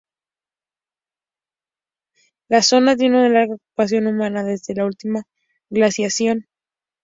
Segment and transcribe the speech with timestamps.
[2.49, 5.21] La zona tiene una larga ocupación humana desde la última
[5.69, 6.47] glaciación.